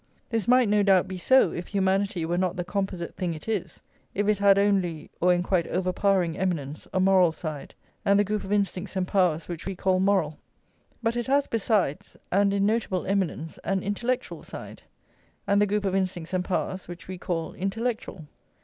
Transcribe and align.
This 0.31 0.47
might, 0.47 0.67
no 0.67 0.81
doubt, 0.81 1.07
be 1.07 1.19
so, 1.19 1.51
if 1.51 1.67
humanity 1.67 2.25
were 2.25 2.35
not 2.39 2.55
the 2.55 2.63
composite 2.63 3.15
thing 3.15 3.35
it 3.35 3.47
is, 3.47 3.83
if 4.15 4.27
it 4.27 4.39
had 4.39 4.57
only, 4.57 5.11
or 5.21 5.31
in 5.31 5.43
quite 5.43 5.67
overpowering 5.67 6.35
eminence, 6.39 6.87
a 6.91 6.99
moral 6.99 7.31
side, 7.31 7.75
and 8.03 8.19
the 8.19 8.23
group 8.23 8.43
of 8.43 8.51
instincts 8.51 8.95
and 8.95 9.07
powers 9.07 9.47
which 9.47 9.67
we 9.67 9.75
call 9.75 9.99
moral. 9.99 10.39
But 11.03 11.15
it 11.15 11.27
has 11.27 11.45
besides, 11.45 12.17
and 12.31 12.51
in 12.51 12.65
notable 12.65 13.05
eminence, 13.05 13.59
an 13.63 13.83
intellectual 13.83 14.41
side, 14.41 14.81
and 15.45 15.61
the 15.61 15.67
group 15.67 15.85
of 15.85 15.93
instincts 15.93 16.33
and 16.33 16.43
powers 16.43 16.87
which 16.87 17.07
we 17.07 17.19
call 17.19 17.53
intellectual. 17.53 18.25